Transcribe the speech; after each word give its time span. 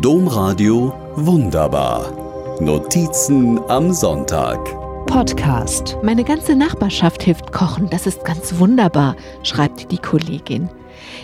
Domradio 0.00 0.94
Wunderbar. 1.16 2.58
Notizen 2.60 3.60
am 3.68 3.92
Sonntag. 3.92 4.58
Podcast. 5.06 5.98
Meine 6.02 6.24
ganze 6.24 6.54
Nachbarschaft 6.54 7.22
hilft 7.22 7.52
kochen. 7.52 7.90
Das 7.90 8.06
ist 8.06 8.24
ganz 8.24 8.58
wunderbar, 8.58 9.16
schreibt 9.42 9.90
die 9.92 9.98
Kollegin. 9.98 10.70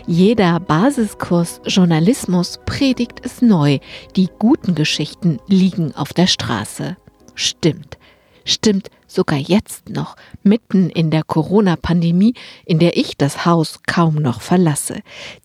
Jeder 0.06 0.60
Basiskurs 0.60 1.60
Journalismus 1.64 2.58
predigt 2.66 3.20
es 3.24 3.40
neu. 3.40 3.78
Die 4.16 4.28
guten 4.38 4.74
Geschichten 4.74 5.38
liegen 5.46 5.94
auf 5.94 6.12
der 6.12 6.26
Straße. 6.26 6.96
Stimmt. 7.34 7.96
Stimmt 8.44 8.90
sogar 9.08 9.38
jetzt 9.38 9.88
noch, 9.88 10.14
mitten 10.44 10.90
in 10.90 11.10
der 11.10 11.24
Corona-Pandemie, 11.24 12.34
in 12.64 12.78
der 12.78 12.96
ich 12.96 13.16
das 13.16 13.44
Haus 13.44 13.80
kaum 13.86 14.14
noch 14.16 14.40
verlasse. 14.40 15.00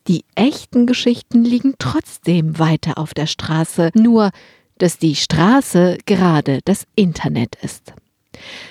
Die 0.06 0.24
echten 0.36 0.86
Geschichten 0.86 1.44
liegen 1.44 1.74
trotzdem 1.78 2.58
weiter 2.60 2.98
auf 2.98 3.14
der 3.14 3.26
Straße, 3.26 3.90
nur 3.94 4.30
dass 4.78 4.98
die 4.98 5.16
Straße 5.16 5.98
gerade 6.06 6.60
das 6.64 6.86
Internet 6.94 7.56
ist. 7.56 7.92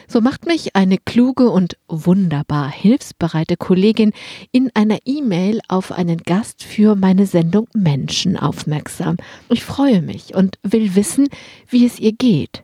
So 0.08 0.22
macht 0.22 0.46
mich 0.46 0.76
eine 0.76 0.98
kluge 0.98 1.50
und 1.50 1.78
wunderbar 1.88 2.70
hilfsbereite 2.70 3.58
Kollegin 3.58 4.12
in 4.52 4.70
einer 4.74 5.00
E-Mail 5.06 5.62
auf 5.68 5.92
einen 5.92 6.18
Gast 6.18 6.64
für 6.64 6.96
meine 6.96 7.26
Sendung 7.26 7.68
Menschen 7.74 8.38
aufmerksam. 8.38 9.18
Ich 9.50 9.64
freue 9.64 10.02
mich 10.02 10.36
und 10.36 10.60
will 10.64 10.96
wissen, 10.96 11.30
wie 11.70 11.86
es 11.86 12.00
ihr 12.00 12.14
geht. 12.14 12.64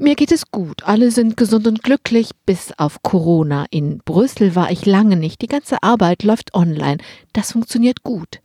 Mir 0.00 0.14
geht 0.14 0.32
es 0.32 0.50
gut. 0.50 0.84
Alle 0.84 1.10
sind 1.10 1.36
gesund 1.36 1.66
und 1.66 1.82
glücklich, 1.82 2.30
bis 2.46 2.72
auf 2.78 3.02
Corona. 3.02 3.66
In 3.68 3.98
Brüssel 3.98 4.54
war 4.54 4.70
ich 4.70 4.86
lange 4.86 5.14
nicht. 5.14 5.42
Die 5.42 5.46
ganze 5.46 5.82
Arbeit 5.82 6.22
läuft 6.22 6.54
online. 6.54 6.96
Das 7.34 7.52
funktioniert 7.52 8.02
gut. 8.02 8.40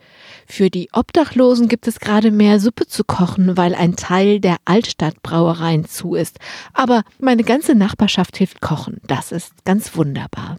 Für 0.45 0.69
die 0.69 0.89
Obdachlosen 0.91 1.69
gibt 1.69 1.87
es 1.87 2.01
gerade 2.01 2.29
mehr 2.29 2.59
Suppe 2.59 2.87
zu 2.87 3.05
kochen, 3.05 3.55
weil 3.55 3.73
ein 3.73 3.95
Teil 3.95 4.41
der 4.41 4.57
Altstadtbrauereien 4.65 5.85
zu 5.85 6.15
ist. 6.15 6.39
Aber 6.73 7.03
meine 7.19 7.45
ganze 7.45 7.73
Nachbarschaft 7.73 8.35
hilft 8.35 8.59
kochen. 8.59 8.99
Das 9.07 9.31
ist 9.31 9.53
ganz 9.63 9.95
wunderbar. 9.95 10.57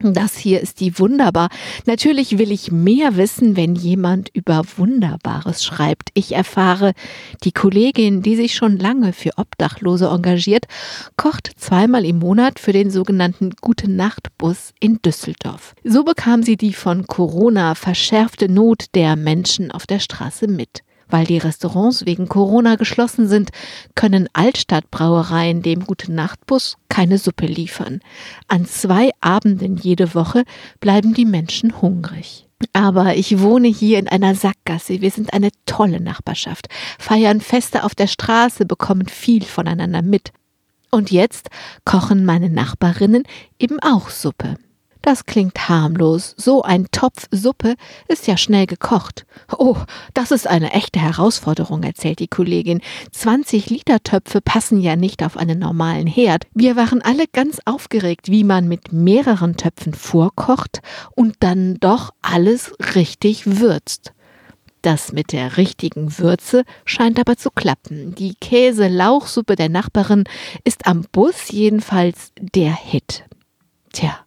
Das 0.00 0.36
hier 0.36 0.60
ist 0.60 0.78
die 0.78 0.96
wunderbar. 1.00 1.48
Natürlich 1.84 2.38
will 2.38 2.52
ich 2.52 2.70
mehr 2.70 3.16
wissen, 3.16 3.56
wenn 3.56 3.74
jemand 3.74 4.28
über 4.32 4.62
Wunderbares 4.76 5.64
schreibt. 5.64 6.10
Ich 6.14 6.36
erfahre, 6.36 6.92
die 7.42 7.50
Kollegin, 7.50 8.22
die 8.22 8.36
sich 8.36 8.54
schon 8.54 8.78
lange 8.78 9.12
für 9.12 9.30
Obdachlose 9.36 10.06
engagiert, 10.06 10.66
kocht 11.16 11.50
zweimal 11.56 12.04
im 12.04 12.20
Monat 12.20 12.60
für 12.60 12.72
den 12.72 12.92
sogenannten 12.92 13.50
Gute 13.60 13.90
Nacht 13.90 14.28
Bus 14.38 14.72
in 14.78 15.02
Düsseldorf. 15.02 15.74
So 15.82 16.04
bekam 16.04 16.44
sie 16.44 16.56
die 16.56 16.74
von 16.74 17.08
Corona 17.08 17.74
verschärfte 17.74 18.48
Not 18.48 18.94
der 18.94 19.16
Menschen 19.16 19.72
auf 19.72 19.84
der 19.84 19.98
Straße 19.98 20.46
mit. 20.46 20.84
Weil 21.08 21.26
die 21.26 21.38
Restaurants 21.38 22.06
wegen 22.06 22.28
Corona 22.28 22.76
geschlossen 22.76 23.28
sind, 23.28 23.50
können 23.94 24.28
Altstadtbrauereien 24.32 25.62
dem 25.62 25.86
Gute 25.86 26.12
Nachtbus 26.12 26.76
keine 26.88 27.18
Suppe 27.18 27.46
liefern. 27.46 28.00
An 28.46 28.66
zwei 28.66 29.10
Abenden 29.20 29.76
jede 29.76 30.14
Woche 30.14 30.44
bleiben 30.80 31.14
die 31.14 31.24
Menschen 31.24 31.80
hungrig. 31.80 32.46
Aber 32.72 33.16
ich 33.16 33.40
wohne 33.40 33.68
hier 33.68 33.98
in 33.98 34.08
einer 34.08 34.34
Sackgasse. 34.34 35.00
Wir 35.00 35.10
sind 35.10 35.32
eine 35.32 35.50
tolle 35.64 36.00
Nachbarschaft, 36.00 36.68
feiern 36.98 37.40
Feste 37.40 37.84
auf 37.84 37.94
der 37.94 38.08
Straße, 38.08 38.66
bekommen 38.66 39.06
viel 39.06 39.44
voneinander 39.44 40.02
mit. 40.02 40.32
Und 40.90 41.10
jetzt 41.10 41.50
kochen 41.84 42.24
meine 42.24 42.50
Nachbarinnen 42.50 43.24
eben 43.58 43.78
auch 43.80 44.10
Suppe. 44.10 44.56
Das 45.08 45.24
klingt 45.24 45.70
harmlos. 45.70 46.34
So 46.36 46.60
ein 46.64 46.88
Topf 46.92 47.28
Suppe 47.30 47.76
ist 48.08 48.26
ja 48.26 48.36
schnell 48.36 48.66
gekocht. 48.66 49.24
Oh, 49.56 49.78
das 50.12 50.32
ist 50.32 50.46
eine 50.46 50.72
echte 50.72 51.00
Herausforderung, 51.00 51.82
erzählt 51.82 52.18
die 52.18 52.28
Kollegin. 52.28 52.82
20 53.12 53.70
Liter 53.70 54.02
Töpfe 54.02 54.42
passen 54.42 54.82
ja 54.82 54.96
nicht 54.96 55.24
auf 55.24 55.38
einen 55.38 55.60
normalen 55.60 56.06
Herd. 56.06 56.44
Wir 56.52 56.76
waren 56.76 57.00
alle 57.00 57.24
ganz 57.26 57.58
aufgeregt, 57.64 58.30
wie 58.30 58.44
man 58.44 58.68
mit 58.68 58.92
mehreren 58.92 59.56
Töpfen 59.56 59.94
vorkocht 59.94 60.82
und 61.16 61.36
dann 61.40 61.76
doch 61.80 62.10
alles 62.20 62.74
richtig 62.94 63.60
würzt. 63.60 64.12
Das 64.82 65.14
mit 65.14 65.32
der 65.32 65.56
richtigen 65.56 66.18
Würze 66.18 66.64
scheint 66.84 67.18
aber 67.18 67.38
zu 67.38 67.50
klappen. 67.50 68.14
Die 68.14 68.34
Käse-Lauchsuppe 68.34 69.56
der 69.56 69.70
Nachbarin 69.70 70.24
ist 70.64 70.86
am 70.86 71.06
Bus 71.12 71.50
jedenfalls 71.50 72.32
der 72.38 72.74
Hit. 72.74 73.24
Tja, 73.94 74.18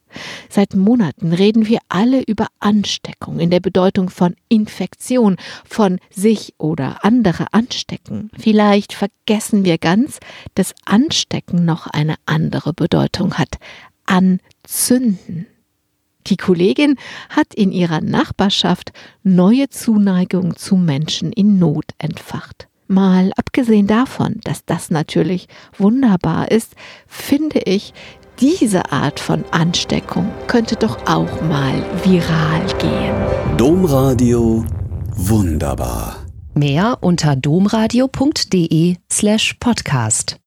Seit 0.53 0.75
Monaten 0.75 1.31
reden 1.31 1.69
wir 1.69 1.79
alle 1.87 2.23
über 2.23 2.47
Ansteckung 2.59 3.39
in 3.39 3.51
der 3.51 3.61
Bedeutung 3.61 4.09
von 4.09 4.35
Infektion, 4.49 5.37
von 5.63 5.97
sich 6.09 6.55
oder 6.57 7.05
andere 7.05 7.53
anstecken. 7.53 8.29
Vielleicht 8.37 8.91
vergessen 8.91 9.63
wir 9.63 9.77
ganz, 9.77 10.19
dass 10.53 10.75
Anstecken 10.83 11.63
noch 11.63 11.87
eine 11.87 12.15
andere 12.25 12.73
Bedeutung 12.73 13.35
hat. 13.35 13.59
Anzünden. 14.05 15.47
Die 16.27 16.35
Kollegin 16.35 16.97
hat 17.29 17.53
in 17.53 17.71
ihrer 17.71 18.01
Nachbarschaft 18.01 18.91
neue 19.23 19.69
Zuneigung 19.69 20.57
zu 20.57 20.75
Menschen 20.75 21.31
in 21.31 21.59
Not 21.59 21.85
entfacht. 21.97 22.67
Mal 22.91 23.31
abgesehen 23.37 23.87
davon, 23.87 24.41
dass 24.43 24.65
das 24.65 24.91
natürlich 24.91 25.47
wunderbar 25.77 26.51
ist, 26.51 26.75
finde 27.07 27.59
ich, 27.59 27.93
diese 28.41 28.91
Art 28.91 29.19
von 29.19 29.45
Ansteckung 29.51 30.29
könnte 30.47 30.75
doch 30.75 30.97
auch 31.05 31.41
mal 31.43 31.73
viral 32.03 32.65
gehen. 32.79 33.13
Domradio 33.57 34.65
wunderbar. 35.15 36.17
Mehr 36.55 36.97
unter 37.01 37.35
domradio.de 37.35 38.95
slash 39.11 39.53
podcast. 39.59 40.37